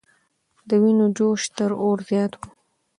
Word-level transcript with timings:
د 0.67 0.71
وینو 0.81 1.07
جوش 1.17 1.41
تر 1.57 1.71
اور 1.83 1.97
زیات 2.09 2.33
و. 2.39 2.41